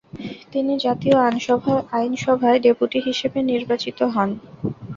তিনি 0.53 0.73
জাতীয় 0.85 1.15
আইনসভায় 1.97 2.59
ডেপুটি 2.63 2.99
হিসেবে 3.07 3.39
নির্বাচিত 3.51 3.99
হন। 4.13 4.29